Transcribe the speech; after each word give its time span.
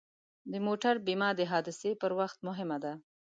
د 0.51 0.53
موټر 0.65 0.95
بیمه 1.05 1.29
د 1.35 1.41
حادثې 1.51 1.91
پر 2.01 2.11
وخت 2.19 2.37
مهمه 2.47 2.77
ده. 2.83 2.93